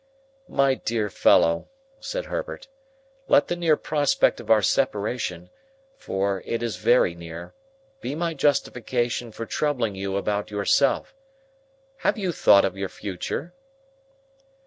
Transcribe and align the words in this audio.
"My 0.49 0.73
dear 0.73 1.11
fellow," 1.11 1.69
said 1.99 2.25
Herbert, 2.25 2.67
"let 3.27 3.49
the 3.49 3.55
near 3.55 3.77
prospect 3.77 4.39
of 4.39 4.49
our 4.49 4.63
separation—for, 4.63 6.41
it 6.43 6.63
is 6.63 6.77
very 6.77 7.13
near—be 7.13 8.15
my 8.15 8.33
justification 8.33 9.31
for 9.31 9.45
troubling 9.45 9.93
you 9.93 10.17
about 10.17 10.49
yourself. 10.49 11.13
Have 11.97 12.17
you 12.17 12.31
thought 12.31 12.65
of 12.65 12.75
your 12.75 12.89
future?" 12.89 13.53